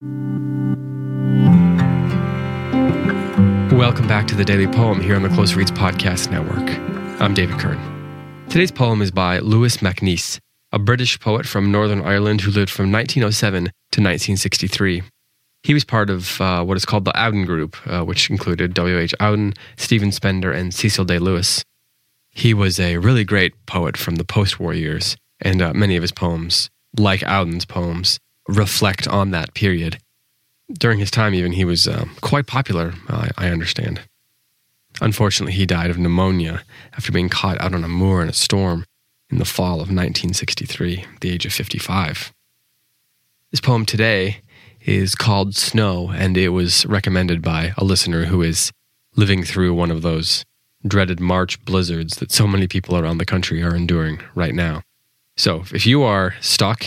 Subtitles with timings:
[0.00, 0.76] Welcome
[4.06, 6.70] back to the Daily Poem here on the Close Reads Podcast Network.
[7.20, 8.46] I'm David Kern.
[8.48, 10.38] Today's poem is by Louis MacNeice,
[10.70, 15.02] a British poet from Northern Ireland who lived from 1907 to 1963.
[15.64, 19.16] He was part of uh, what is called the Auden Group, uh, which included W.H.
[19.18, 21.64] Auden, Stephen Spender, and Cecil Day Lewis.
[22.30, 26.02] He was a really great poet from the post war years, and uh, many of
[26.02, 29.98] his poems, like Auden's poems, reflect on that period.
[30.72, 34.00] During his time, even, he was um, quite popular, I, I understand.
[35.00, 36.62] Unfortunately, he died of pneumonia
[36.94, 38.84] after being caught out on a moor in a storm
[39.30, 42.32] in the fall of 1963, at the age of 55.
[43.50, 44.38] This poem today
[44.80, 48.72] is called Snow, and it was recommended by a listener who is
[49.16, 50.44] living through one of those
[50.86, 54.82] dreaded March blizzards that so many people around the country are enduring right now.
[55.38, 56.84] So, if you are stuck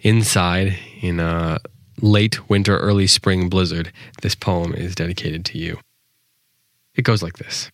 [0.00, 1.58] inside in a
[2.00, 5.78] late winter, early spring blizzard, this poem is dedicated to you.
[6.94, 7.70] It goes like this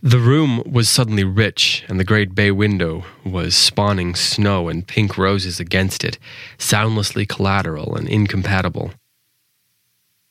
[0.00, 5.18] The room was suddenly rich, and the great bay window was spawning snow and pink
[5.18, 6.20] roses against it,
[6.56, 8.92] soundlessly collateral and incompatible.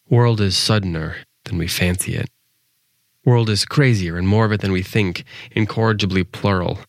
[0.10, 2.30] World is suddener than we fancy it.
[3.26, 6.80] World is crazier and more of it than we think, incorrigibly plural.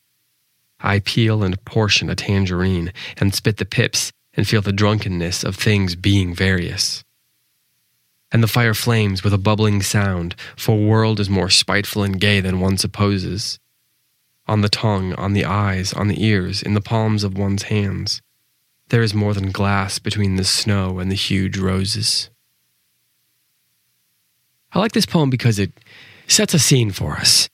[0.83, 5.55] I peel and portion a tangerine and spit the pips and feel the drunkenness of
[5.55, 7.03] things being various.
[8.31, 12.39] And the fire flames with a bubbling sound, for world is more spiteful and gay
[12.39, 13.59] than one supposes.
[14.47, 18.21] On the tongue, on the eyes, on the ears, in the palms of one's hands,
[18.89, 22.29] there is more than glass between the snow and the huge roses.
[24.73, 25.71] I like this poem because it
[26.27, 27.49] sets a scene for us,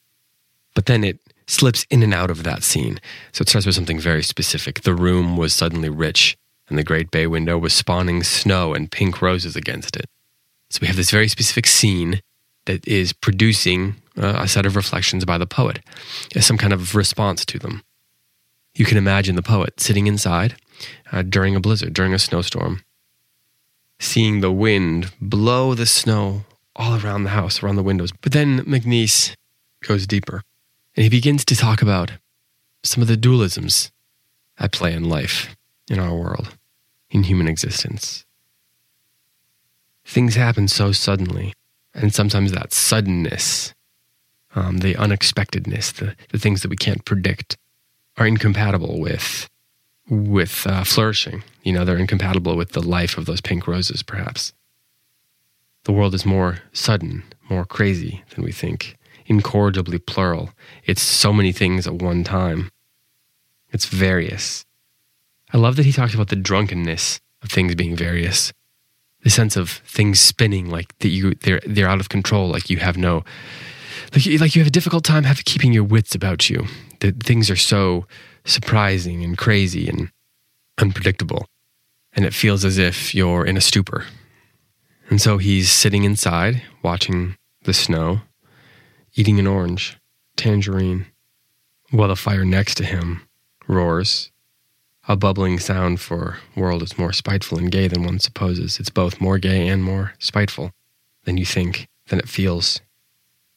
[0.75, 2.99] but then it slips in and out of that scene.
[3.31, 4.81] So it starts with something very specific.
[4.81, 6.37] The room was suddenly rich,
[6.69, 10.05] and the great bay window was spawning snow and pink roses against it.
[10.69, 12.21] So we have this very specific scene
[12.65, 15.79] that is producing uh, a set of reflections by the poet
[16.35, 17.83] as some kind of response to them.
[18.75, 20.55] You can imagine the poet sitting inside
[21.11, 22.83] uh, during a blizzard, during a snowstorm,
[23.99, 26.43] seeing the wind blow the snow
[26.75, 28.11] all around the house, around the windows.
[28.11, 29.35] But then MacNeice
[29.81, 30.43] goes deeper
[30.97, 32.11] and he begins to talk about
[32.83, 33.91] some of the dualisms
[34.59, 35.55] at play in life,
[35.87, 36.57] in our world,
[37.11, 38.25] in human existence.
[40.03, 41.53] Things happen so suddenly,
[41.93, 43.75] and sometimes that suddenness,
[44.55, 47.57] um, the unexpectedness, the, the things that we can't predict,
[48.17, 49.47] are incompatible with
[50.09, 51.43] with uh, flourishing.
[51.63, 54.53] You know, they're incompatible with the life of those pink roses, perhaps.
[55.83, 58.96] The world is more sudden, more crazy than we think
[59.27, 60.49] incorrigibly plural.
[60.85, 62.69] It's so many things at one time.
[63.71, 64.65] It's various.
[65.53, 68.51] I love that he talks about the drunkenness of things being various.
[69.23, 72.77] The sense of things spinning like that you they're they're out of control, like you
[72.77, 73.23] have no
[74.13, 76.65] like you, like you have a difficult time have keeping your wits about you.
[76.99, 78.05] That things are so
[78.45, 80.11] surprising and crazy and
[80.77, 81.47] unpredictable.
[82.13, 84.05] And it feels as if you're in a stupor.
[85.09, 88.21] And so he's sitting inside watching the snow
[89.17, 89.97] eating an orange,
[90.35, 91.07] tangerine,
[91.89, 93.27] while the fire next to him
[93.67, 94.31] roars.
[95.07, 98.79] A bubbling sound for world is more spiteful and gay than one supposes.
[98.79, 100.71] It's both more gay and more spiteful
[101.23, 102.79] than you think, than it feels.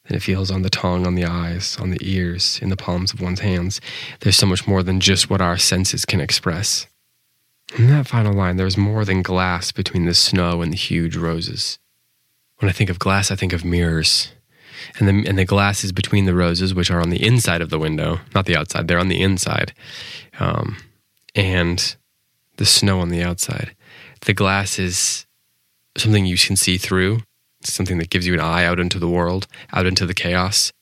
[0.05, 3.13] Than it feels on the tongue, on the eyes, on the ears, in the palms
[3.13, 3.79] of one's hands.
[4.21, 6.87] There's so much more than just what our senses can express.
[7.77, 11.77] In that final line, there's more than glass between the snow and the huge roses.
[12.57, 14.31] When I think of glass, I think of mirrors
[14.97, 17.69] and the and the glass is between the roses, which are on the inside of
[17.69, 18.87] the window, not the outside.
[18.87, 19.73] They're on the inside,
[20.39, 20.77] um,
[21.35, 21.95] and
[22.57, 23.75] the snow on the outside.
[24.21, 25.25] The glass is
[25.97, 27.19] something you can see through.
[27.63, 30.73] Something that gives you an eye out into the world, out into the chaos.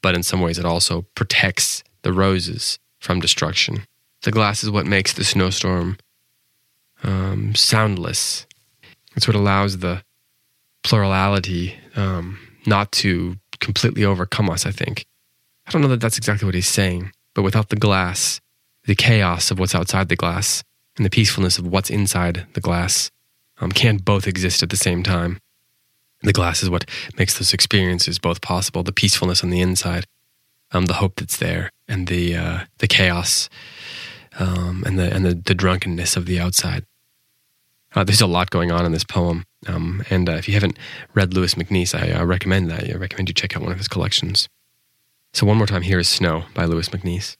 [0.00, 3.82] But in some ways, it also protects the roses from destruction.
[4.22, 5.98] The glass is what makes the snowstorm
[7.02, 8.46] um, soundless.
[9.14, 10.02] It's what allows the
[10.82, 15.06] plurality um, not to completely overcome us, I think.
[15.66, 18.40] I don't know that that's exactly what he's saying, but without the glass,
[18.84, 20.62] the chaos of what's outside the glass
[20.96, 23.10] and the peacefulness of what's inside the glass
[23.60, 25.38] um, can't both exist at the same time.
[26.22, 26.84] The glass is what
[27.16, 30.06] makes those experiences both possible the peacefulness on the inside,
[30.72, 33.48] um, the hope that's there, and the, uh, the chaos
[34.38, 36.84] um, and, the, and the, the drunkenness of the outside.
[37.94, 39.44] Uh, there's a lot going on in this poem.
[39.66, 40.78] Um, and uh, if you haven't
[41.14, 42.88] read Louis MacNeice, I uh, recommend that.
[42.90, 44.48] I recommend you check out one of his collections.
[45.32, 47.36] So, one more time, here is Snow by Louis MacNeice.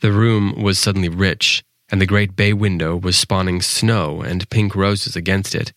[0.00, 4.74] The room was suddenly rich, and the great bay window was spawning snow and pink
[4.74, 5.72] roses against it,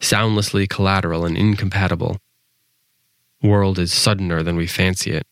[0.00, 2.18] soundlessly collateral and incompatible.
[3.42, 5.26] World is suddener than we fancy it.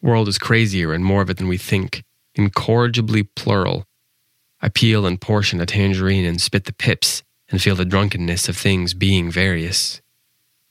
[0.00, 2.04] World is crazier and more of it than we think,
[2.34, 3.84] incorrigibly plural.
[4.60, 8.56] I peel and portion a tangerine and spit the pips and feel the drunkenness of
[8.56, 10.00] things being various.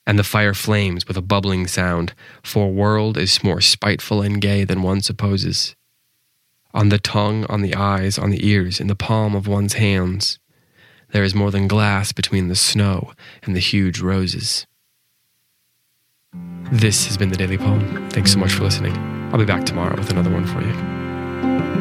[0.06, 2.14] And the fire flames with a bubbling sound,
[2.44, 5.76] for world is more spiteful and gay than one supposes.
[6.74, 10.40] On the tongue, on the eyes, on the ears, in the palm of one's hands,
[11.12, 13.14] there is more than glass between the snow
[13.44, 14.68] and the huge roses.
[16.72, 18.10] This has been the Daily Poem.
[18.10, 18.96] Thanks so much for listening.
[19.32, 21.77] I'll be back tomorrow with another one for you.